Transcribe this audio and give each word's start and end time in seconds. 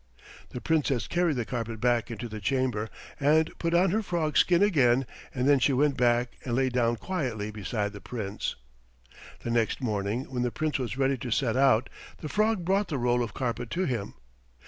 The 0.49 0.59
Princess 0.61 1.07
carried 1.07 1.35
the 1.35 1.45
carpet 1.45 1.79
back 1.79 2.09
into 2.09 2.27
the 2.27 2.39
chamber 2.39 2.89
and 3.19 3.51
put 3.59 3.75
on 3.75 3.91
her 3.91 4.01
frog 4.01 4.35
skin 4.35 4.63
again, 4.63 5.05
and 5.31 5.47
then 5.47 5.59
she 5.59 5.73
went 5.73 5.95
back 5.95 6.37
and 6.43 6.55
lay 6.55 6.69
down 6.69 6.95
quietly 6.95 7.51
beside 7.51 7.93
the 7.93 8.01
Prince. 8.01 8.55
The 9.41 9.51
next 9.51 9.79
morning 9.79 10.23
when 10.23 10.41
the 10.41 10.49
Prince 10.49 10.79
was 10.79 10.97
ready 10.97 11.19
to 11.19 11.29
set 11.29 11.55
out, 11.55 11.87
the 12.17 12.29
frog 12.29 12.65
brought 12.65 12.87
the 12.87 12.97
roll 12.97 13.21
of 13.21 13.35
carpet 13.35 13.69
to 13.69 13.85
him. 13.85 14.15